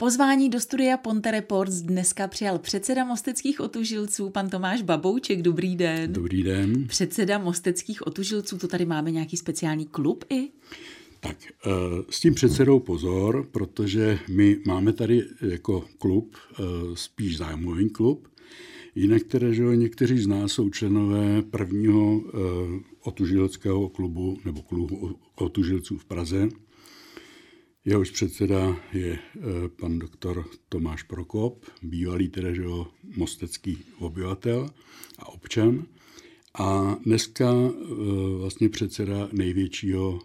[0.00, 5.42] Pozvání do studia Ponte Reports dneska přijal předseda mosteckých otužilců, pan Tomáš Babouček.
[5.42, 6.12] Dobrý den.
[6.12, 6.86] Dobrý den.
[6.86, 10.48] Předseda mosteckých otužilců, to tady máme nějaký speciální klub i?
[11.20, 11.70] Tak eh,
[12.10, 16.62] s tím předsedou pozor, protože my máme tady jako klub eh,
[16.94, 18.28] spíš zájmový klub,
[18.94, 22.38] jinak které, že někteří z nás jsou členové prvního eh,
[23.04, 26.48] otužileckého klubu nebo klubu otužilců v Praze,
[27.88, 29.38] Jehož předseda je eh,
[29.80, 32.62] pan doktor Tomáš Prokop, bývalý tedy, že
[33.16, 34.70] mostecký obyvatel
[35.18, 35.86] a občan.
[36.54, 37.72] A dneska eh,
[38.38, 40.20] vlastně předseda největšího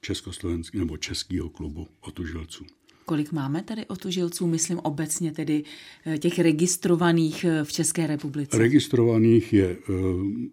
[0.00, 2.64] československého nebo českého klubu otužilců.
[3.04, 5.64] Kolik máme tady otužilců, myslím obecně tedy
[6.06, 8.58] eh, těch registrovaných v České republice?
[8.58, 9.76] Registrovaných je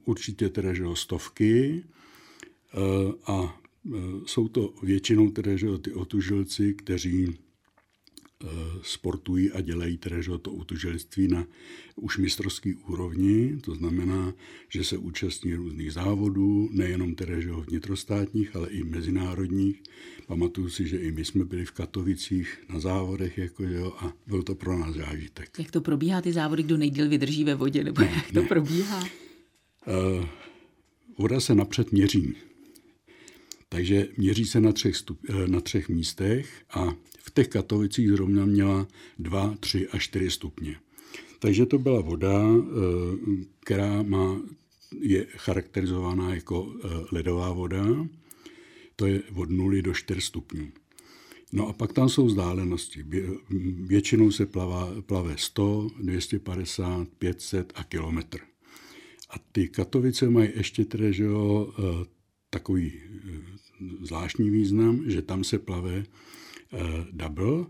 [0.06, 1.84] určitě tedy, že stovky
[3.28, 3.63] a
[4.26, 8.48] jsou to většinou tedy, že ty otužilci, kteří eh,
[8.82, 11.46] sportují a dělají tedy, že to otužilství na
[11.96, 14.34] už mistrovský úrovni, to znamená,
[14.70, 19.84] že se účastní různých závodů, nejenom tedy, že vnitrostátních, ale i mezinárodních.
[20.28, 24.44] Pamatuju si, že i my jsme byli v Katovicích na závodech, jako jo, a byl
[24.44, 25.50] to pro nás zážitek.
[25.60, 28.48] Jak to probíhá ty závody, kdo nejdíl vydrží ve vodě, nebo ne, jak to ne.
[28.48, 29.00] probíhá?
[29.00, 30.26] Uh,
[31.18, 32.36] voda se napřed měří.
[33.74, 38.46] Takže měří se na třech, stup, eh, na třech místech a v těch Katovicích zrovna
[38.46, 38.88] měla
[39.20, 40.76] 2, 3 a 4 stupně.
[41.40, 42.66] Takže to byla voda, eh,
[43.60, 44.42] která má,
[45.02, 48.08] je charakterizovaná jako eh, ledová voda.
[48.96, 50.68] To je od 0 do 4 stupňů.
[51.52, 53.06] No a pak tam jsou vzdálenosti.
[53.86, 58.40] Většinou se plavá, plave 100, 250, 500 a kilometr.
[59.30, 61.74] A ty Katovice mají ještě tedy, že jo,
[62.54, 62.94] takový
[64.02, 66.80] zvláštní význam, že tam se plave uh,
[67.12, 67.66] double, uh,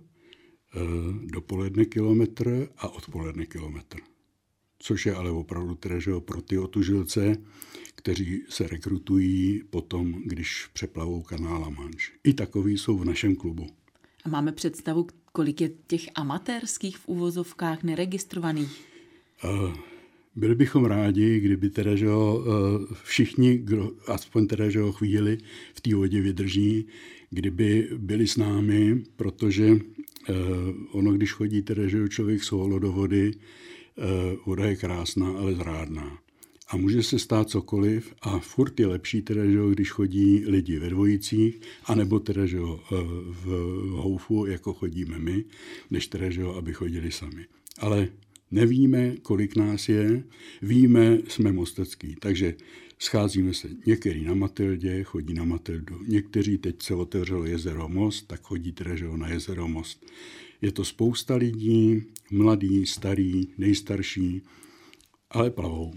[1.31, 3.97] dopoledne kilometr a odpoledne kilometr.
[4.79, 7.37] Což je ale opravdu teda, že pro ty otužilce,
[7.95, 12.11] kteří se rekrutují potom, když přeplavou kanál Manche.
[12.23, 13.67] I takový jsou v našem klubu.
[14.23, 18.85] A máme představu, kolik je těch amatérských v uvozovkách neregistrovaných?
[19.43, 19.75] Uh,
[20.35, 25.37] byli bychom rádi, kdyby teda, že ho, eh, všichni, kdo aspoň teda, že ho chvíli
[25.73, 26.87] v té vodě vydrží,
[27.29, 29.79] kdyby byli s námi, protože
[30.29, 30.33] eh,
[30.91, 34.01] ono, když chodí teda, že člověk solo do vody, eh,
[34.45, 36.17] voda je krásná, ale zrádná.
[36.67, 40.89] A může se stát cokoliv a furt je lepší, teda, že když chodí lidi ve
[40.89, 42.59] dvojicích, anebo teda, že
[43.27, 43.45] v
[43.91, 45.45] houfu, jako chodíme my,
[45.91, 47.45] než teda, že aby chodili sami.
[47.79, 48.07] Ale
[48.53, 50.23] Nevíme, kolik nás je,
[50.61, 52.55] víme, jsme mostecký, takže
[52.99, 58.41] scházíme se některý na Matildě, chodí na Matildu, někteří teď se otevřelo jezero Most, tak
[58.41, 60.05] chodí teda na jezero Most.
[60.61, 64.41] Je to spousta lidí, mladý, starý, nejstarší,
[65.29, 65.93] ale plavou.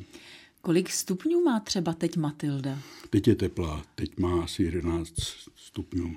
[0.60, 2.78] Kolik stupňů má třeba teď Matilda?
[3.10, 5.14] Teď je teplá, teď má asi 11
[5.54, 6.16] stupňů.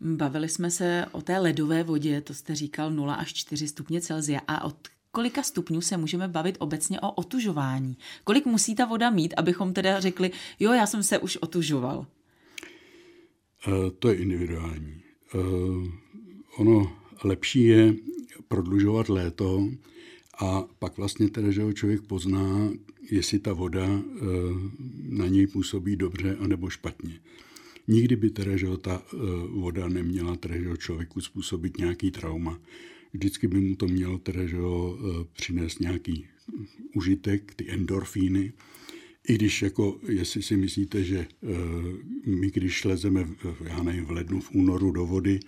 [0.00, 4.40] Bavili jsme se o té ledové vodě, to jste říkal 0 až 4 stupně Celsia.
[4.48, 4.76] A od
[5.12, 7.96] kolika stupňů se můžeme bavit obecně o otužování?
[8.24, 12.06] Kolik musí ta voda mít, abychom teda řekli, jo, já jsem se už otužoval?
[13.68, 15.02] Uh, to je individuální.
[15.34, 15.88] Uh,
[16.56, 17.94] ono lepší je
[18.48, 19.68] prodlužovat léto
[20.40, 22.70] a pak vlastně teda, že ho člověk pozná,
[23.10, 24.00] jestli ta voda uh,
[25.08, 27.20] na něj působí dobře anebo špatně.
[27.88, 29.02] Nikdy by teda, že ta
[29.48, 32.58] voda neměla teda, že člověku způsobit nějaký trauma
[33.12, 36.26] vždycky by mu to mělo teda, že ho, eh, přinést nějaký
[36.94, 38.52] užitek, ty endorfíny.
[39.28, 41.46] I když, jako, jestli si myslíte, že eh,
[42.26, 43.28] my, když lezeme,
[43.64, 45.40] já nevím, v lednu, v únoru do vody,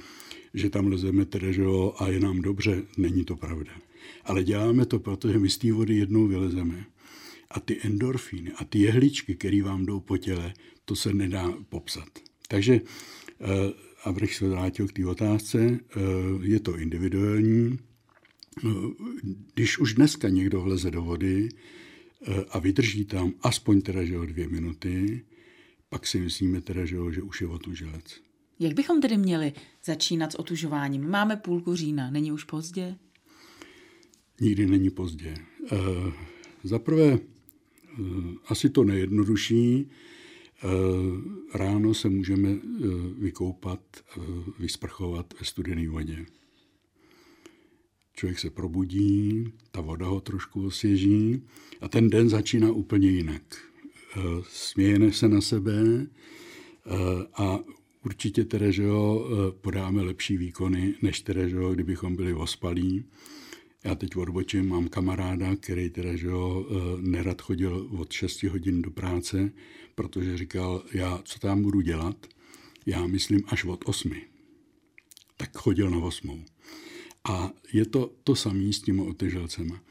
[0.55, 3.73] že tam lezeme teda, že jo, a je nám dobře, není to pravda.
[4.25, 6.85] Ale děláme to, protože my z té vody jednou vylezeme.
[7.51, 12.09] A ty endorfíny a ty jehličky, které vám jdou po těle, to se nedá popsat.
[12.49, 13.47] Takže eh,
[14.05, 16.01] abych se vrátil k té otázce, eh,
[16.43, 17.79] je to individuální.
[18.65, 18.69] Eh,
[19.55, 24.27] když už dneska někdo vleze do vody eh, a vydrží tam aspoň teda, že o
[24.27, 25.25] dvě minuty,
[25.89, 28.21] pak si myslíme teda, že, že už je otužilec.
[28.59, 29.53] Jak bychom tedy měli
[29.85, 31.11] začínat s otužováním?
[31.11, 32.97] Máme půlku října, není už pozdě?
[34.41, 35.35] Nikdy není pozdě.
[36.65, 37.19] Za prvé,
[38.47, 39.91] asi to nejjednodušší,
[41.55, 42.87] ráno se můžeme eh,
[43.19, 44.21] vykoupat, eh,
[44.59, 46.27] vysprchovat ve studené vodě.
[48.15, 51.43] Člověk se probudí, ta voda ho trošku osvěží
[51.81, 53.43] a ten den začíná úplně jinak.
[54.49, 56.07] Smějeme se na sebe
[57.35, 57.59] a
[58.05, 59.29] určitě tedy, že jo,
[59.61, 63.05] podáme lepší výkony, než tedy, že jo, kdybychom byli ospalí.
[63.85, 66.67] Já teď odbočím, mám kamaráda, který teda, že jo,
[67.01, 69.53] nerad chodil od 6 hodin do práce,
[70.03, 72.27] protože říkal, já co tam budu dělat,
[72.87, 74.13] já myslím až od 8.
[75.37, 76.45] Tak chodil na 8.
[77.25, 79.83] A je to to samé s těmi otyželcema.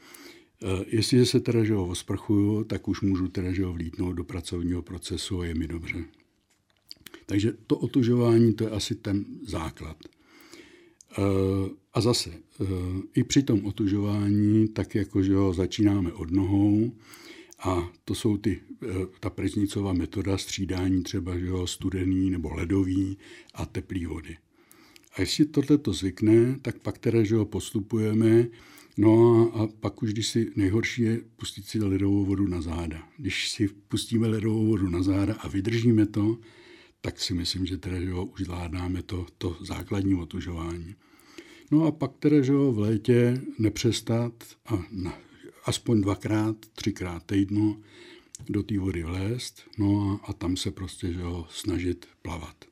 [0.62, 4.24] Eh, jestliže se teda, že ho osprchuju, tak už můžu teda, že ho vlítnout do
[4.24, 6.04] pracovního procesu a je mi dobře.
[7.26, 9.96] Takže to otužování, to je asi ten základ.
[11.18, 11.22] Eh,
[11.94, 12.64] a zase, eh,
[13.14, 16.92] i při tom otužování, tak jako, že ho začínáme od nohou,
[17.62, 18.60] a to jsou ty,
[19.20, 23.18] ta preznicová metoda střídání třeba jo, studený nebo ledový
[23.54, 24.36] a teplý vody.
[25.16, 28.46] A jestli tohle to zvykne, tak pak teda, že ho postupujeme,
[28.96, 33.08] no a, a pak už, když si nejhorší je pustit si ledovou vodu na záda.
[33.16, 36.38] Když si pustíme ledovou vodu na záda a vydržíme to,
[37.00, 40.94] tak si myslím, že teda, že ho už zvládáme to, to základní otužování.
[41.70, 44.32] No a pak teda, že ho v létě nepřestat
[44.66, 45.18] a na,
[45.64, 47.76] aspoň dvakrát, třikrát týdno
[48.48, 52.64] do té vody vlézt, no a, a tam se prostě, že ho snažit plavat.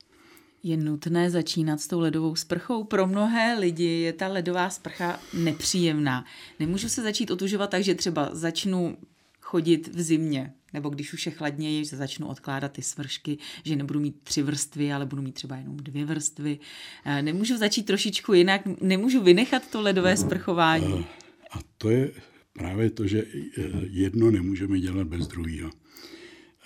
[0.62, 2.84] Je nutné začínat s tou ledovou sprchou.
[2.84, 6.25] Pro mnohé lidi je ta ledová sprcha nepříjemná.
[6.58, 8.96] Nemůžu se začít otužovat tak, že třeba začnu
[9.40, 14.00] chodit v zimě, nebo když už je chladněji, že začnu odkládat ty svršky, že nebudu
[14.00, 16.58] mít tři vrstvy, ale budu mít třeba jenom dvě vrstvy.
[17.04, 21.06] Eh, nemůžu začít trošičku jinak, nemůžu vynechat to ledové sprchování.
[21.50, 22.12] A to je
[22.52, 25.70] právě to, že eh, jedno nemůžeme dělat bez druhého.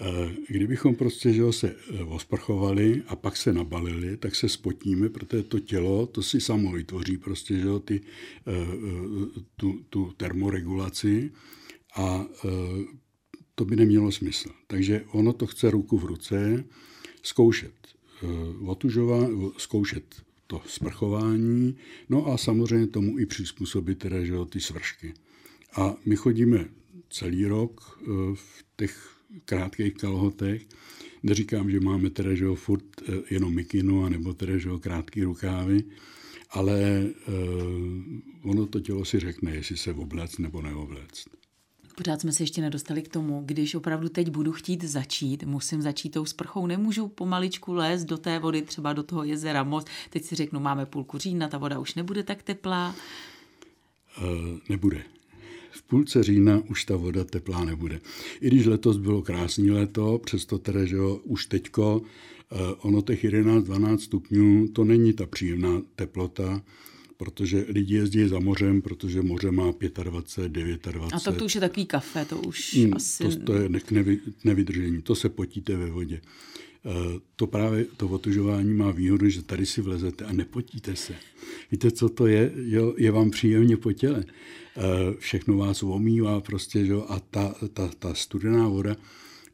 [0.00, 5.42] Eh, kdybychom prostě že se eh, osprchovali a pak se nabalili, tak se spotíme, protože
[5.42, 8.00] to tělo, to si samo vytvoří prostě že ty,
[9.56, 11.32] tu, tu termoregulaci
[11.96, 12.26] a
[13.54, 14.48] to by nemělo smysl.
[14.66, 16.64] Takže ono to chce ruku v ruce
[17.22, 17.74] zkoušet
[18.66, 21.76] otužová, zkoušet to sprchování,
[22.08, 25.14] no a samozřejmě tomu i přizpůsobit teda, že ty svršky.
[25.74, 26.64] A my chodíme
[27.10, 28.00] celý rok
[28.34, 30.62] v těch krátkých kalhotech.
[31.22, 35.22] Neříkám, že máme teda, že ho furt eh, jenom mikinu, nebo teda, že ho krátký
[35.22, 35.84] rukávy,
[36.50, 41.24] ale uh, ono to tělo si řekne, jestli se oblec nebo neoblec.
[41.96, 46.10] Pořád jsme se ještě nedostali k tomu, když opravdu teď budu chtít začít, musím začít
[46.10, 49.88] tou sprchou, nemůžu pomaličku lézt do té vody, třeba do toho jezera Most.
[50.10, 52.94] Teď si řeknu, máme půlku října, ta voda už nebude tak teplá.
[54.18, 55.04] Uh, nebude
[55.74, 58.00] v půlce října už ta voda teplá nebude.
[58.40, 62.02] I když letos bylo krásné léto, přesto teda, že jo, už teďko
[62.52, 66.62] eh, ono těch 11-12 stupňů, to není ta příjemná teplota,
[67.16, 69.72] protože lidi jezdí za mořem, protože moře má
[70.02, 70.86] 25, 29.
[71.12, 73.24] A to, to už je takový kafe, to už hmm, asi...
[73.24, 76.20] To, to je nevy, nevydržení, to se potíte ve vodě.
[76.86, 81.14] Eh, to právě to otužování má výhodu, že tady si vlezete a nepotíte se.
[81.70, 82.52] Víte, co to je?
[82.54, 84.24] Jo, je vám příjemně po těle.
[84.76, 84.80] Eh,
[85.18, 86.94] všechno vás omývá prostě, že?
[87.08, 88.96] a ta, ta, ta studená voda,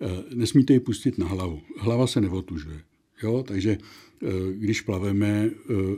[0.00, 1.62] eh, nesmíte ji pustit na hlavu.
[1.78, 2.80] Hlava se neotužuje.
[3.22, 3.44] Jo?
[3.48, 3.78] Takže
[4.52, 5.50] když plaveme,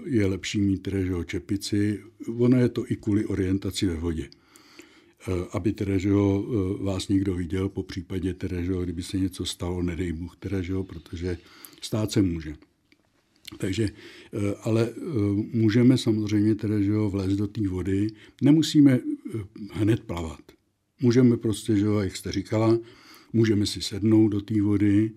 [0.05, 2.01] je lepší mít že čepici.
[2.37, 4.29] Ono je to i kvůli orientaci ve vodě.
[5.29, 5.73] Eh, aby
[6.11, 8.35] ho, eh, vás někdo viděl, po případě
[8.75, 10.13] ho, kdyby se něco stalo, nedej
[10.63, 11.39] že ho, protože
[11.81, 12.55] stát se může.
[13.59, 14.95] Takže, eh, ale
[15.53, 18.07] můžeme samozřejmě teda, že ho, vlézt do té vody,
[18.43, 19.01] nemusíme
[19.73, 20.43] hned plavat.
[21.01, 22.79] Můžeme prostě, že ho, jak jste říkala,
[23.33, 25.11] můžeme si sednout do té vody,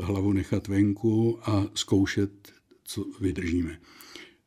[0.00, 2.52] hlavu nechat venku a zkoušet,
[2.84, 3.80] co vydržíme.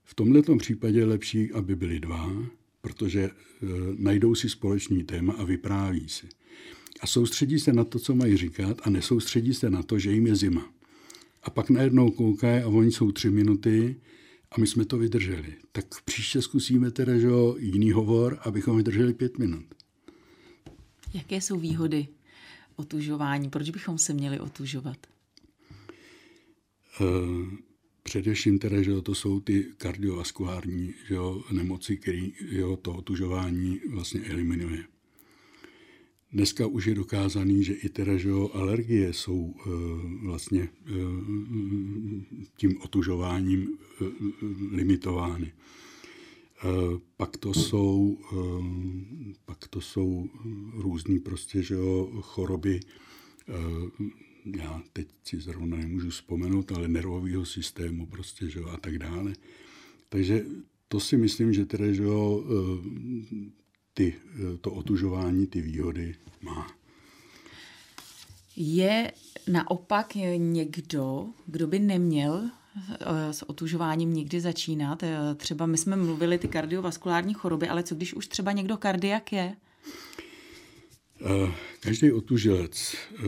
[0.04, 2.46] V tomto případě je lepší, aby byli dva,
[2.86, 3.32] protože e,
[3.98, 6.27] najdou si společný téma a vypráví si.
[7.01, 10.27] A soustředí se na to, co mají říkat a nesoustředí se na to, že jim
[10.27, 10.70] je zima.
[11.44, 13.96] A pak najednou koukají a oni jsou tři minuty
[14.51, 15.54] a my jsme to vydrželi.
[15.72, 17.27] Tak příště zkusíme teda že
[17.58, 19.65] jiný hovor, abychom vydrželi pět minut.
[21.13, 22.08] Jaké jsou výhody
[22.75, 23.50] otužování?
[23.50, 24.98] Proč bychom se měli otužovat?
[27.01, 27.48] Uh,
[28.08, 32.28] Především teda, že to jsou ty kardiovaskulární že jo, nemoci, které
[32.82, 34.86] to otužování vlastně eliminuje.
[36.32, 39.70] Dneska už je dokázaný, že i teda, že jo, alergie jsou e,
[40.26, 40.70] vlastně e,
[42.58, 44.06] tím otužováním e,
[44.76, 45.48] limitovány.
[45.48, 45.54] E,
[47.18, 48.36] pak to jsou, e,
[49.46, 50.30] pak to jsou
[50.74, 53.54] různé prostě, že jo, choroby, e,
[54.46, 59.34] já teď si zrovna nemůžu vzpomenout, ale nervového systému prostě, že jo, a tak dále.
[60.10, 60.46] Takže
[60.88, 63.50] to si myslím, že teda, že jo, eh,
[63.94, 66.68] ty, eh, to otužování, ty výhody má.
[68.56, 69.12] Je
[69.48, 72.50] naopak někdo, kdo by neměl
[73.32, 75.04] s otužováním někdy začínat.
[75.38, 79.56] Třeba my jsme mluvili ty kardiovaskulární choroby, ale co když už třeba někdo kardiak je?
[81.79, 83.24] Každý otužilec, eh,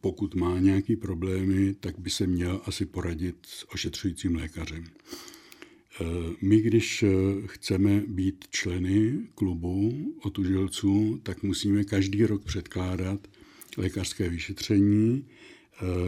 [0.00, 4.84] pokud má nějaké problémy, tak by se měl asi poradit s ošetřujícím lékařem.
[4.84, 6.04] Eh,
[6.42, 7.04] my, když
[7.46, 13.28] chceme být členy klubu otužilců, tak musíme každý rok předkládat
[13.76, 15.24] lékařské vyšetření,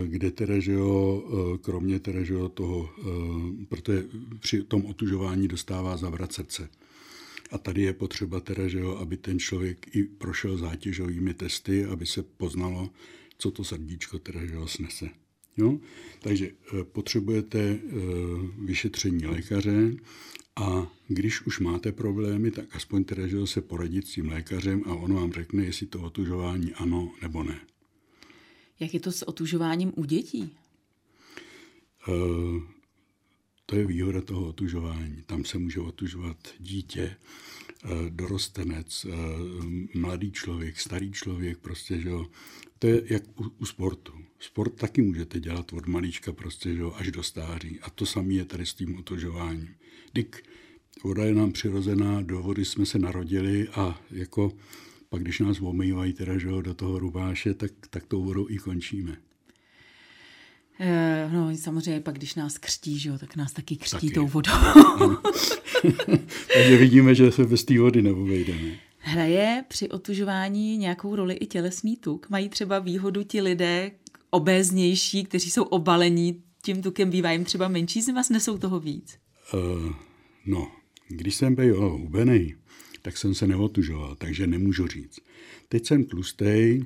[0.06, 1.22] kde teda, že jo,
[1.62, 2.90] kromě teda, že jo, toho,
[3.68, 4.04] protože
[4.38, 6.68] při tom otužování dostává zavrat srdce.
[7.50, 12.06] A tady je potřeba teda, že jo, aby ten člověk i prošel zátěžovými testy, aby
[12.06, 12.90] se poznalo,
[13.38, 15.08] co to srdíčko teda, že ho snese.
[15.56, 15.78] Jo?
[16.20, 17.78] Takže eh, potřebujete eh,
[18.58, 19.96] vyšetření lékaře
[20.56, 24.94] a když už máte problémy, tak aspoň teda, že se poradit s tím lékařem a
[24.94, 27.60] on vám řekne, jestli to otužování ano nebo ne.
[28.80, 30.56] Jak je to s otužováním u dětí?
[33.70, 35.22] To je výhoda toho otužování.
[35.26, 37.16] Tam se může otužovat dítě,
[37.84, 42.26] eh, dorostenec, eh, mladý člověk, starý člověk, prostě, že jo.
[42.78, 44.12] To je jak u, u sportu.
[44.38, 47.80] Sport taky můžete dělat od malička prostě, že jo, až do stáří.
[47.80, 49.74] A to samé je tady s tím otužováním.
[50.14, 50.42] Dík,
[51.04, 54.52] voda je nám přirozená, do vody jsme se narodili a jako
[55.08, 58.58] pak když nás omývají teda, že jo, do toho rubáše, tak, tak tou vodou i
[58.58, 59.27] končíme.
[60.80, 64.10] Eh, no samozřejmě pak, když nás křtí, že jo, tak nás taky křtí taky.
[64.10, 64.52] tou vodou.
[66.54, 68.78] Takže vidíme, že se bez té vody neobejdeme.
[68.98, 72.30] Hraje při otužování nějakou roli i tělesný tuk?
[72.30, 73.90] Mají třeba výhodu ti lidé
[74.30, 79.18] obéznější, kteří jsou obalení tím tukem, bývá jim třeba menší z vás, nesou toho víc?
[79.54, 79.92] Uh,
[80.46, 80.72] no,
[81.08, 82.54] když jsem byl hubený,
[83.02, 85.20] tak jsem se neotužoval, takže nemůžu říct.
[85.68, 86.80] Teď jsem tlustý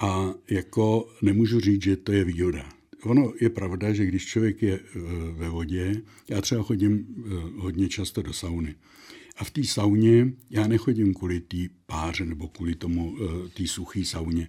[0.00, 4.74] a jako nemůžu říct, že to je výhoda ono je pravda, že když člověk je
[4.80, 4.98] eh,
[5.32, 8.74] ve vodě, já třeba chodím eh, hodně často do sauny.
[9.36, 14.04] A v té sauně já nechodím kvůli té páře nebo kvůli tomu eh, té suché
[14.04, 14.48] sauně,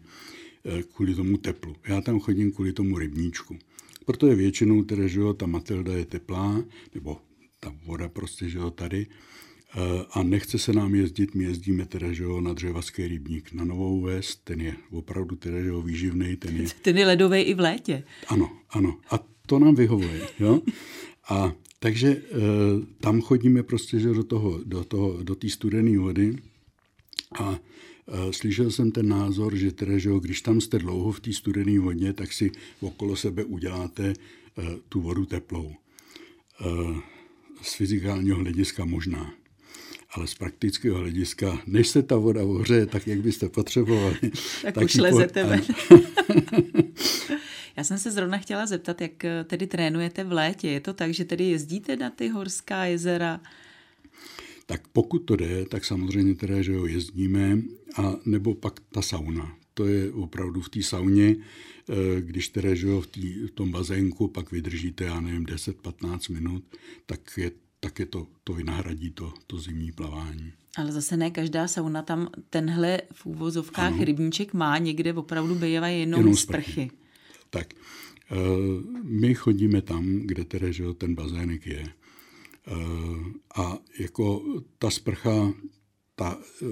[0.95, 1.75] kvůli tomu teplu.
[1.87, 3.57] Já tam chodím kvůli tomu rybníčku.
[4.05, 6.63] Proto je většinou teda, že jo, ta Matilda je teplá,
[6.95, 7.17] nebo
[7.59, 9.07] ta voda prostě, že jo, tady,
[10.11, 14.01] a nechce se nám jezdit, my jezdíme teda, že jo, na dřevaský rybník na Novou
[14.01, 16.35] Ves, ten je opravdu teda, že jo, výživný.
[16.35, 18.03] Ten je, ten je ledový i v létě.
[18.27, 18.97] Ano, ano.
[19.11, 20.61] A to nám vyhovuje, jo.
[21.29, 22.21] A takže e,
[22.99, 26.35] tam chodíme prostě, že do toho, do toho, do té studené vody
[27.39, 27.59] a
[28.07, 31.33] e, slyšel jsem ten názor, že teda, že jo, když tam jste dlouho v té
[31.33, 34.15] studené vodě, tak si okolo sebe uděláte e,
[34.89, 35.71] tu vodu teplou.
[35.71, 37.01] E,
[37.61, 39.33] z fyzikálního hlediska možná
[40.17, 44.17] ale z praktického hlediska, než se ta voda ohřeje tak, jak byste potřebovali.
[44.61, 45.61] tak, tak už lezete ven.
[47.77, 50.67] Já jsem se zrovna chtěla zeptat, jak eh, tedy trénujete v létě.
[50.67, 53.41] Je to tak, že tedy jezdíte na ty horská jezera?
[54.65, 57.61] Tak pokud to jde, tak samozřejmě teda, že jo, jezdíme,
[57.97, 59.55] a nebo pak ta sauna.
[59.73, 61.35] To je opravdu v té sauně,
[61.89, 66.33] eh, když teda, že jo, v, tý, v tom bazénku pak vydržíte, já nevím, 10-15
[66.33, 66.63] minut,
[67.05, 70.53] tak je tak je to, to vynahradí to, to zimní plavání.
[70.77, 74.03] Ale zase ne každá sauna tam tenhle v úvozovkách ano.
[74.03, 76.71] rybníček má, někde opravdu bývají jenom, jenom sprchy.
[76.71, 76.91] sprchy.
[77.49, 77.73] Tak,
[78.31, 78.35] eh,
[79.03, 81.83] my chodíme tam, kde tedy, že ten bazének je.
[81.83, 82.73] Eh,
[83.55, 84.43] a jako
[84.79, 85.53] ta sprcha,
[86.15, 86.65] ta, eh,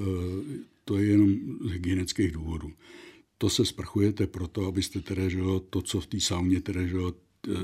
[0.86, 2.72] to je jenom z hygienických důvodů.
[3.38, 6.98] To se sprchujete proto, abyste tedy, že to, co v té sauně tedy, že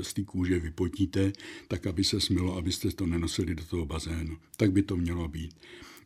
[0.02, 1.32] z té kůže vypotíte,
[1.68, 4.36] tak aby se smilo, abyste to nenosili do toho bazénu.
[4.56, 5.54] Tak by to mělo být.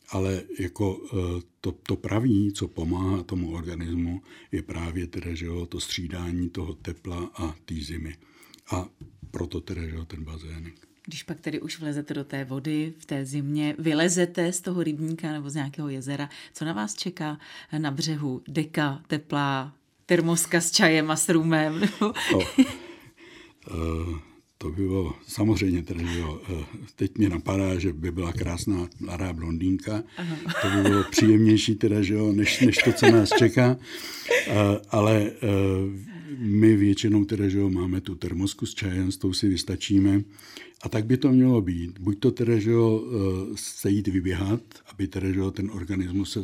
[0.08, 5.66] Ale jako eh, to, to pravý, co pomáhá tomu organismu, je právě teda, že jo,
[5.66, 8.16] to střídání toho tepla a té zimy.
[8.70, 8.88] A
[9.30, 10.74] proto teda, že jo, ten bazének.
[11.06, 15.32] Když pak tedy už vlezete do té vody v té zimě, vylezete z toho rybníka
[15.32, 17.38] nebo z nějakého jezera, co na vás čeká
[17.78, 18.42] na břehu?
[18.48, 19.74] Deka, teplá,
[20.06, 21.82] termoska s čajem a s rumem?
[22.00, 22.12] No.
[22.58, 22.64] Eh,
[24.58, 26.64] to by bylo samozřejmě, tedy, že jo, eh,
[26.96, 30.02] teď mě napadá, že by byla krásná mladá blondýnka.
[30.16, 30.36] Aha.
[30.62, 33.76] To by bylo příjemnější, teda, že jo, než, než to, co nás čeká.
[34.48, 34.54] Eh,
[34.90, 35.30] ale
[36.38, 40.22] my většinou teda, že jo, máme tu termosku s čajem, s tou si vystačíme.
[40.82, 41.98] A tak by to mělo být.
[41.98, 43.16] Buď to teda, že eh,
[43.54, 44.60] se jít vyběhat,
[44.92, 46.40] aby teda, že ten organismus se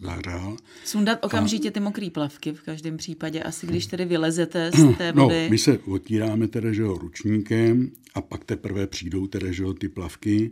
[0.00, 0.56] zahřál.
[0.84, 1.70] Sundat okamžitě a...
[1.70, 5.42] ty mokré plavky v každém případě, asi když tedy vylezete z té no, vody.
[5.44, 10.50] No, my se otíráme teda, že ručníkem a pak teprve přijdou teda, že ty plavky,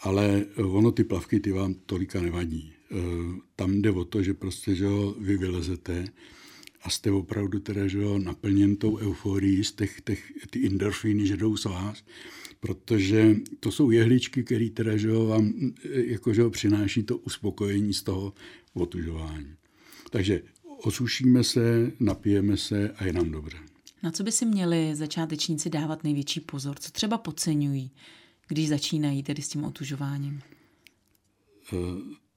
[0.00, 2.72] ale ono ty plavky, ty vám tolika nevadí.
[2.92, 2.96] Eh,
[3.56, 4.86] tam jde o to, že prostě, že
[5.18, 6.04] vy vylezete,
[6.82, 11.36] a jste opravdu teda, že jo, naplněn tou euforií z těch, těch ty endorfíny, že
[11.36, 12.04] jdou z vás,
[12.60, 15.52] protože to jsou jehličky, které teda, že jo, vám
[15.84, 18.32] jako, že jo, přináší to uspokojení z toho
[18.74, 19.54] otužování.
[20.10, 20.42] Takže
[20.82, 23.56] osušíme se, napijeme se a je nám dobře.
[24.02, 26.76] Na co by si měli začátečníci dávat největší pozor?
[26.78, 27.90] Co třeba podceňují,
[28.48, 30.40] když začínají tedy s tím otužováním?
[31.72, 31.76] Eh,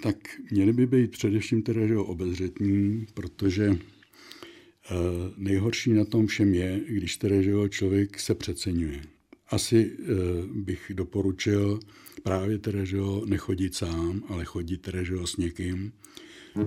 [0.04, 0.16] tak
[0.52, 4.96] měli by být především teda že obezřetní, protože eh,
[5.38, 9.02] nejhorší na tom všem je, když teda, že člověk se přeceňuje.
[9.50, 10.06] Asi eh,
[10.54, 11.80] bych doporučil
[12.24, 15.92] právě teda, že nechodit sám, ale chodit teda, že s někým,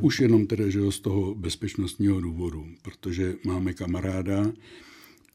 [0.00, 4.52] už jenom teda, že z toho bezpečnostního důvodu, protože máme kamaráda,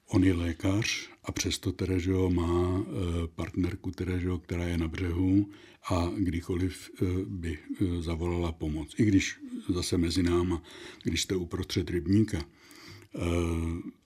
[0.07, 4.87] on je lékař a přesto teda, že má eh, partnerku, teda, že která je na
[4.87, 5.49] břehu
[5.89, 7.57] a kdykoliv eh, by
[7.99, 8.95] zavolala pomoc.
[8.97, 9.39] I když
[9.69, 10.63] zase mezi náma,
[11.03, 12.45] když jste uprostřed rybníka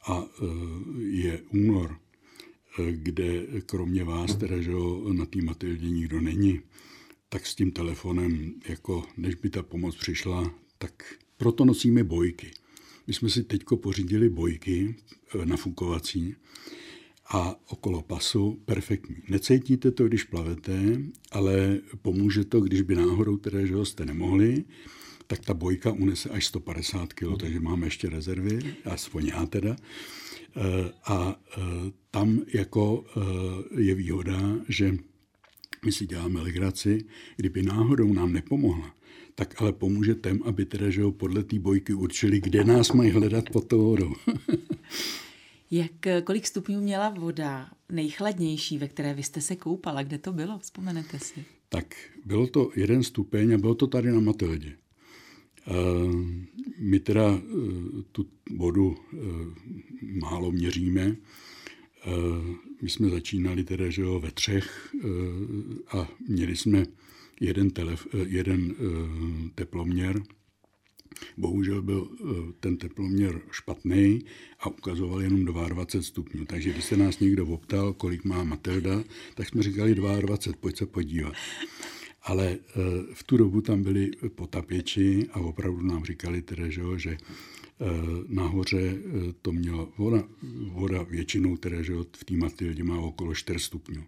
[0.08, 0.26] a
[0.98, 1.98] je únor,
[2.92, 4.72] kde kromě vás, teda, že
[5.14, 6.62] na té Matildě nikdo není,
[7.30, 12.52] tak s tím telefonem, jako než by ta pomoc přišla, tak proto nosíme bojky.
[13.08, 14.96] My jsme si teďko pořídili bojky
[15.36, 16.36] e, nafukovací
[17.30, 19.16] a okolo pasu perfektní.
[19.30, 21.02] Necítíte to, když plavete,
[21.32, 24.64] ale pomůže to, když by náhodou teda, že jste nemohli,
[25.28, 29.76] tak ta bojka unese až 150 kg, takže máme ještě rezervy, aspoň já teda.
[30.56, 31.62] E, a e,
[32.12, 33.06] tam jako
[33.78, 34.98] je výhoda, že
[35.86, 37.06] my si děláme legraci,
[37.36, 38.96] kdyby náhodou nám nepomohla,
[39.36, 43.12] tak ale pomůže těm, aby teda, že ho podle té bojky určili, kde nás mají
[43.12, 44.14] hledat pod tou vodou.
[45.72, 45.92] Jak,
[46.24, 50.04] kolik stupňů měla voda nejchladnější, ve které vy jste se koupala?
[50.04, 50.60] Kde to bylo?
[50.60, 51.46] Vzpomenete si?
[51.70, 54.74] Tak bylo to jeden stupeň a bylo to tady na Matildě.
[56.80, 57.42] My teda e,
[58.12, 58.26] tu
[58.58, 59.18] vodu e,
[60.20, 61.18] málo měříme,
[62.06, 65.08] Eh, my jsme začínali teda, že jo, ve třech eh,
[65.98, 66.86] a měli jsme
[67.40, 68.76] jeden, telef, eh, jeden
[69.56, 70.24] teploměr.
[71.38, 72.10] Bohužel byl
[72.60, 74.26] ten teploměr špatný
[74.60, 76.46] a ukazoval jenom 22 stupňů.
[76.46, 79.04] Takže když se nás někdo optal, kolik má Matilda,
[79.36, 81.34] tak jsme říkali 22, pojď se podívat.
[82.24, 82.58] Ale
[83.14, 87.18] v tu dobu tam byli potapěči a opravdu nám říkali teda, že, že
[87.82, 90.24] Eh, nahoře eh, to měla voda,
[90.72, 94.04] voda většinou teda, že v té Matildě má okolo 4 stupňů.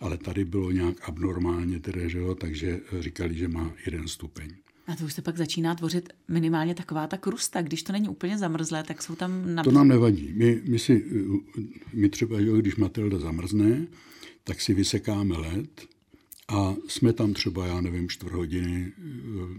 [0.00, 4.48] Ale tady bylo nějak abnormálně, teda, že jo, takže říkali, že má jeden stupeň.
[4.86, 7.62] A to už se pak začíná tvořit minimálně taková ta krusta.
[7.62, 9.54] Když to není úplně zamrzlé, tak jsou tam...
[9.54, 9.62] Na...
[9.62, 10.32] To nám nevadí.
[10.36, 11.04] My, my, si,
[11.92, 13.86] my třeba, jo, když Matilda zamrzne,
[14.44, 15.86] tak si vysekáme led
[16.48, 19.02] a jsme tam třeba, já nevím, čtvrt hodiny eh,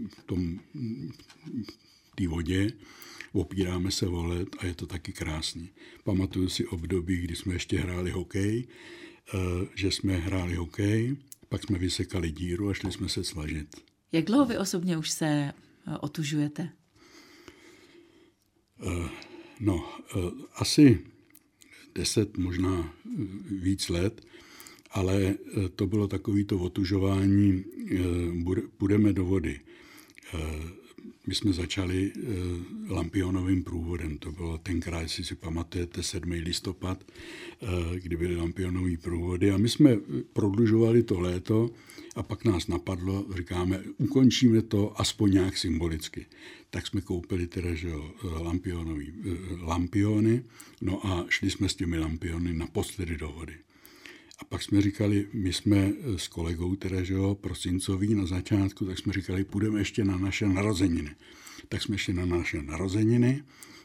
[0.08, 0.60] v tom
[2.14, 2.72] té vodě
[3.32, 5.70] opíráme se o led a je to taky krásný.
[6.04, 8.68] Pamatuju si období, kdy jsme ještě hráli hokej,
[9.34, 9.38] eh,
[9.74, 11.16] že jsme hráli hokej,
[11.48, 13.76] pak jsme vysekali díru a šli jsme se slažit.
[14.12, 15.52] Jak dlouho vy osobně už se eh,
[16.00, 16.72] otužujete?
[19.60, 19.88] No,
[20.54, 21.00] asi
[21.94, 22.94] deset, možná
[23.50, 24.26] víc let,
[24.90, 25.34] ale
[25.76, 27.64] to bylo takovýto otužování,
[28.78, 29.60] půjdeme do vody
[31.26, 32.12] my jsme začali
[32.88, 34.18] Lampionovým průvodem.
[34.18, 36.30] To bylo tenkrát, jestli si pamatujete, 7.
[36.30, 37.04] listopad,
[38.02, 39.50] kdy byly Lampionové průvody.
[39.50, 39.96] A my jsme
[40.32, 41.70] prodlužovali to léto
[42.16, 46.26] a pak nás napadlo, říkáme, ukončíme to aspoň nějak symbolicky.
[46.70, 49.12] Tak jsme koupili teda, že jo, lampionový,
[49.60, 50.42] lampiony,
[50.80, 53.54] no a šli jsme s těmi lampiony naposledy do vody.
[54.38, 58.84] A pak jsme říkali, my jsme eh, s kolegou, teda, že jo, prosincový na začátku,
[58.84, 61.10] tak jsme říkali, půjdeme ještě na naše narozeniny.
[61.68, 63.42] Tak jsme šli na naše narozeniny,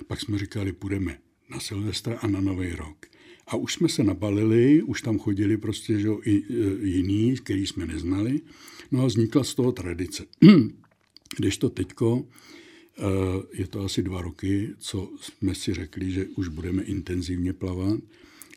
[0.08, 1.18] pak jsme říkali, půjdeme
[1.50, 3.06] na Silvestra a na Nový rok.
[3.48, 7.68] A už jsme se nabalili, už tam chodili prostě že jo, i eh, jiní, který
[7.68, 8.42] jsme neznali.
[8.92, 10.26] No a vznikla z toho tradice.
[11.38, 12.28] Když to teďko,
[12.98, 13.04] eh,
[13.54, 18.00] je to asi dva roky, co jsme si řekli, že už budeme intenzivně plavat,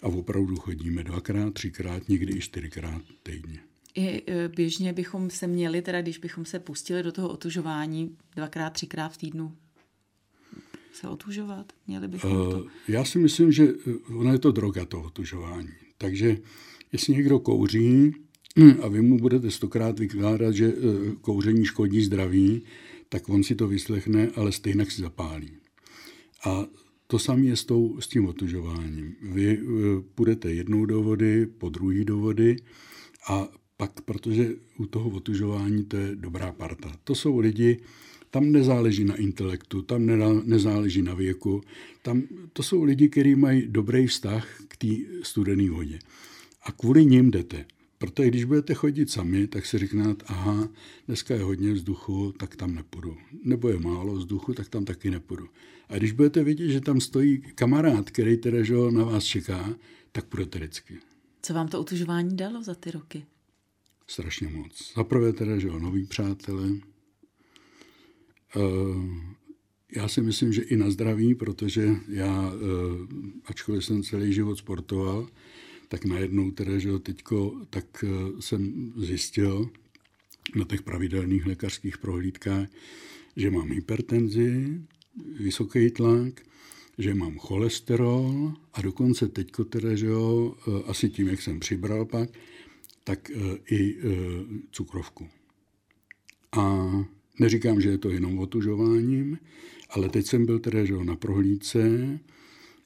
[0.02, 3.58] a opravdu chodíme dvakrát, třikrát, někdy i čtyřikrát týdně.
[3.94, 8.70] I e, běžně bychom se měli, teda když bychom se pustili do toho otužování dvakrát,
[8.70, 9.56] třikrát v týdnu,
[10.92, 11.72] se otužovat?
[11.86, 12.58] Měli bychom to?
[12.58, 15.72] Uh, já si myslím, že e, ono je to droga, to otužování.
[15.98, 16.38] Takže
[16.92, 18.14] jestli někdo kouří
[18.82, 20.72] a vy mu budete stokrát vykládat, že
[21.20, 22.62] kouření škodí zdraví,
[23.08, 25.50] tak on si to vyslechne, ale stejně si zapálí.
[26.44, 26.66] A
[27.14, 29.14] to samé je s, tou, s tím otužováním.
[29.22, 29.62] Vy eh,
[30.14, 32.56] půjdete jednou do vody, po druhý do vody
[33.28, 36.92] a pak, protože u toho otužování to je dobrá parta.
[37.04, 37.78] To jsou lidi,
[38.30, 40.06] Tam nezáleží na intelektu, tam
[40.44, 41.62] nezáleží na věku.
[42.02, 42.22] Tam,
[42.52, 44.88] to jsou lidi, kteří mají dobrý vztah k té
[45.22, 45.98] studené vodě.
[46.62, 47.64] A kvůli ním jdete.
[47.98, 50.68] Protože když budete chodit sami, tak si řeknete, aha,
[51.06, 53.16] dneska je hodně vzduchu, tak tam nepůjdu.
[53.44, 55.48] Nebo je málo vzduchu, tak tam taky nepůjdu.
[55.88, 59.74] A když budete vidět, že tam stojí kamarád, který teda že na vás čeká,
[60.12, 60.98] tak půjdete vždycky.
[61.42, 63.26] Co vám to utužování dalo za ty roky?
[64.06, 64.92] Strašně moc.
[64.96, 66.70] Za prvé teda, že noví přátelé.
[68.56, 69.04] Uh,
[69.96, 72.60] já si myslím, že i na zdraví, protože já, uh,
[73.44, 75.28] ačkoliv jsem celý život sportoval,
[75.94, 79.70] tak najednou teda, že teďko, tak uh, jsem zjistil
[80.56, 82.68] na těch pravidelných lékařských prohlídkách,
[83.36, 84.82] že mám hypertenzi,
[85.38, 86.40] vysoký tlak,
[86.98, 90.54] že mám cholesterol a dokonce teďko teda, že jo,
[90.86, 92.30] asi tím, jak jsem přibral pak,
[93.04, 93.34] tak e,
[93.70, 93.96] i
[94.70, 95.28] cukrovku.
[96.52, 96.90] A
[97.40, 99.38] neříkám, že je to jenom otužováním,
[99.90, 101.80] ale teď jsem byl teda že na prohlídce,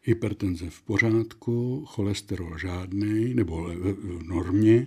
[0.09, 4.87] hypertenze v pořádku, cholesterol žádný, nebo v normě,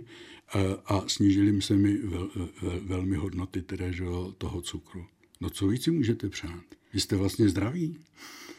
[0.49, 2.29] a, a snížili se mi vel,
[2.61, 4.03] vel, velmi hodnoty teda, že
[4.37, 5.05] toho cukru.
[5.41, 6.63] No co víc si můžete přát?
[6.93, 7.97] Vy jste vlastně zdraví.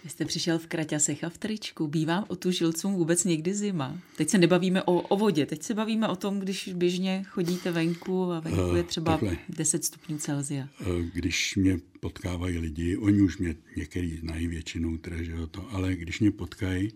[0.05, 1.89] Vy jste přišel v kraťasech a v tričku.
[1.89, 3.99] Bývám o tu žilcům vůbec někdy zima.
[4.17, 8.33] Teď se nebavíme o, o vodě, teď se bavíme o tom, když běžně chodíte venku
[8.33, 10.69] a venku je třeba uh, 10 stupňů Celsia.
[10.81, 15.95] Uh, když mě potkávají lidi, oni už mě některý znají většinou, teda, že to, ale
[15.95, 16.93] když mě potkají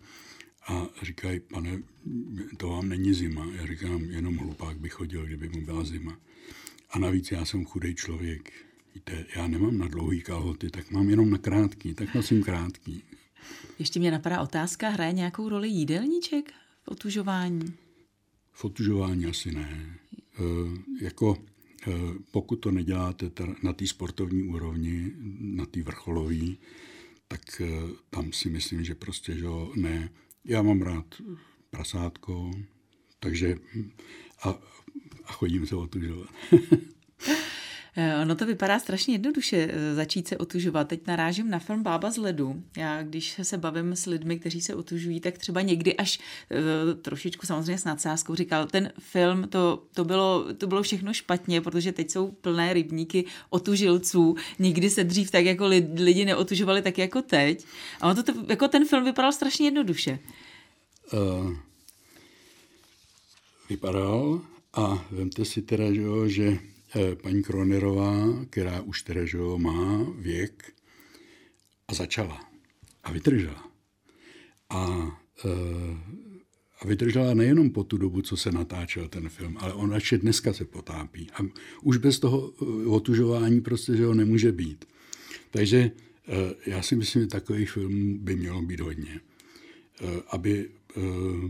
[0.68, 1.82] a říkají, pane,
[2.56, 3.46] to vám není zima.
[3.52, 6.18] Já říkám, jenom hlupák by chodil, kdyby mu byla zima.
[6.90, 8.52] A navíc já jsem chudý člověk
[8.96, 13.02] Víte, já nemám na dlouhý kalhoty, tak mám jenom na krátký, tak nosím krátký.
[13.78, 17.74] Ještě mě napadá otázka, hraje nějakou roli jídelníček v otužování?
[18.52, 19.98] V otužování asi ne.
[20.18, 20.42] E,
[21.04, 21.36] jako
[21.86, 21.92] e,
[22.30, 23.30] pokud to neděláte
[23.62, 26.46] na té sportovní úrovni, na té vrcholové,
[27.28, 27.66] tak e,
[28.10, 30.10] tam si myslím, že prostě, že ne.
[30.44, 31.22] Já mám rád
[31.70, 32.50] prasátko,
[33.20, 33.56] takže
[34.42, 34.48] a,
[35.24, 36.28] a chodím se otužovat.
[37.98, 40.88] Eh, ono to vypadá strašně jednoduše eh, začít se otužovat.
[40.88, 42.62] Teď narážím na film Bába z ledu.
[42.76, 47.46] Já když se bavím s lidmi, kteří se otužují, tak třeba někdy až uh, trošičku
[47.46, 52.10] samozřejmě s nadsázkou říkal, ten film, to, to, bylo, to bylo všechno špatně, protože teď
[52.10, 54.36] jsou plné rybníky otužilců.
[54.58, 57.64] Nikdy se dřív tak jako lidi neotužovali tak jako teď.
[58.00, 60.18] A on to, jako ten film vypadal strašně jednoduše.
[61.12, 61.54] Uh,
[63.70, 64.40] vypadal
[64.74, 66.75] a vemte si teda, že, jo, že Eh,
[67.22, 69.20] paní Kronerová, která už teda
[69.56, 70.72] má věk
[71.88, 72.50] a začala
[73.04, 73.70] a vydržela.
[74.70, 75.10] A,
[75.44, 75.98] eh,
[76.80, 80.52] a vydržela nejenom po tu dobu, co se natáčel ten film, ale ona ještě dneska
[80.52, 81.30] se potápí.
[81.30, 81.46] A
[81.82, 84.84] už bez toho eh, otužování prostě, že ho nemůže být.
[85.50, 85.90] Takže
[86.66, 89.20] já si myslím, že takových filmů by mělo být hodně.
[90.28, 90.85] Aby Eh,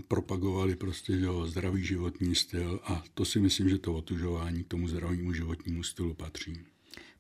[0.09, 4.89] propagovali prostě jo, zdravý životní styl a to si myslím, že to otužování k tomu
[4.89, 6.59] zdravému životnímu stylu patří.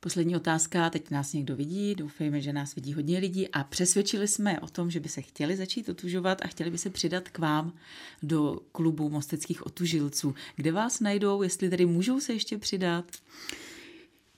[0.01, 4.61] Poslední otázka, teď nás někdo vidí, doufejme, že nás vidí hodně lidí a přesvědčili jsme
[4.61, 7.73] o tom, že by se chtěli začít otužovat a chtěli by se přidat k vám
[8.23, 10.35] do klubu mosteckých otužilců.
[10.57, 13.05] Kde vás najdou, jestli tedy můžou se ještě přidat?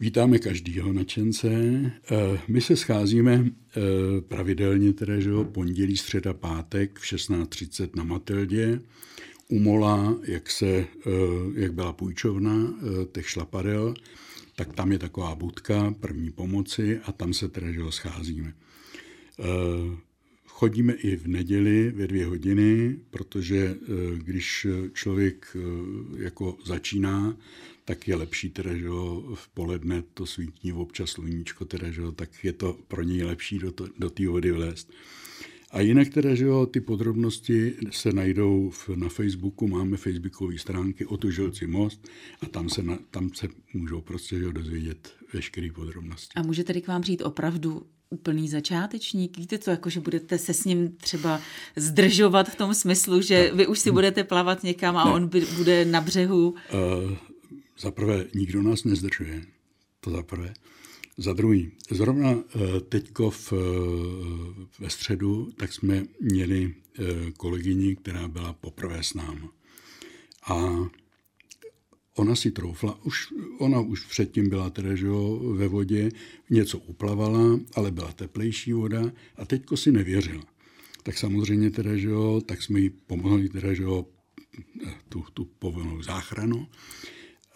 [0.01, 1.49] Vítáme každýho načence.
[1.51, 3.81] Eh, my se scházíme eh,
[4.21, 8.81] pravidelně, tedy, že jo, pondělí, středa, pátek v 16.30 na Matildě.
[9.49, 11.11] U Mola, jak, se, eh,
[11.55, 12.75] jak byla půjčovna
[13.13, 13.95] těch šlapadel,
[14.57, 18.55] tak tam je taková budka první pomoci a tam se tedy že jo, scházíme.
[20.47, 23.77] Chodíme i v neděli ve dvě hodiny, protože
[24.17, 25.57] když člověk
[26.19, 27.37] jako začíná,
[27.88, 28.88] tak je lepší teda, že
[29.35, 33.72] v poledne to svítí občas sluníčko, teda, že tak je to pro něj lepší do,
[33.72, 34.92] to, do té vody vlézt.
[35.70, 41.07] A jinak teda, že jo, ty podrobnosti se najdou v, na Facebooku, máme facebookové stránky
[41.07, 42.09] Otužilci most
[42.40, 46.33] a tam se, na, tam se můžou prostě že jo, dozvědět veškeré podrobnosti.
[46.37, 49.38] A může tedy k vám přijít opravdu úplný začátečník?
[49.38, 51.40] Víte to, jako že budete se s ním třeba
[51.77, 55.11] zdržovat v tom smyslu, že vy už si budete plavat někam a ne.
[55.11, 56.55] on bude na břehu?
[56.72, 57.16] Uh,
[57.79, 59.43] za prvé, nikdo nás nezdržuje,
[60.01, 60.55] to za prvé.
[61.17, 63.57] Za druhý, zrovna eh, teďko v, eh,
[64.79, 67.05] ve středu, tak jsme měli eh,
[67.37, 69.49] kolegyni, která byla poprvé s námi.
[70.49, 70.87] A
[72.14, 76.11] ona si troufla, už, ona už předtím byla teda, že jo, ve vodě,
[76.51, 80.45] něco uplavala, ale byla teplejší voda a teďko si nevěřila.
[81.03, 84.07] Tak samozřejmě teda, že jo, tak jsme jí pomohli teda, že jo,
[85.09, 86.67] tu, tu povinnou záchranu.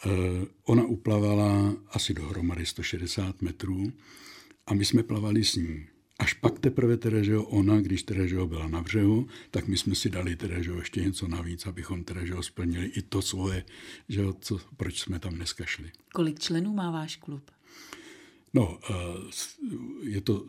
[0.06, 3.92] Eh, ona uplavala asi dohromady 160 metrů
[4.66, 5.86] a my jsme plavali s ní.
[6.18, 9.94] Až pak teprve teda, že ona, když teda, že byla na břehu, tak my jsme
[9.94, 13.64] si dali teda, že ještě něco navíc, abychom teda, že splnili i to svoje,
[14.08, 15.90] že co, proč jsme tam dneska šli.
[16.12, 17.50] Kolik členů má váš klub?
[18.54, 18.94] No, eh,
[20.02, 20.46] je to,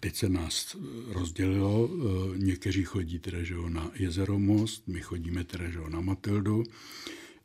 [0.00, 5.70] teď se nás rozdělilo, eh, někteří chodí teda, že na jezero Most, my chodíme teda,
[5.70, 6.64] že na Matildu.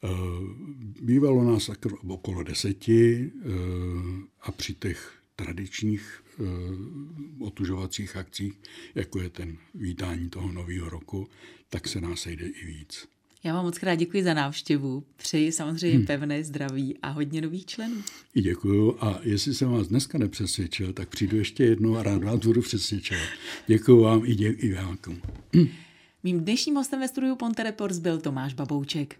[0.03, 0.07] Eh,
[1.01, 1.69] bývalo nás
[2.07, 3.31] okolo deseti
[4.41, 6.23] a při těch tradičních
[7.39, 8.53] otužovacích akcích,
[8.95, 11.27] jako je ten vítání toho nového roku,
[11.69, 13.07] tak se nás sejde i víc.
[13.43, 15.03] Já vám moc krát děkuji za návštěvu.
[15.15, 16.07] Přeji samozřejmě hmm.
[16.07, 17.95] pevné zdraví a hodně nových členů.
[18.35, 22.39] I děkuju a jestli jsem vás dneska nepřesvědčil, tak přijdu ještě jednou a rád vás
[22.39, 23.29] budu přesvědčovat.
[23.67, 24.97] Děkuji vám i, dě- i vám.
[26.23, 29.15] Mým dnešním hostem ve studiu Ponte Reports byl Tomáš Babouček.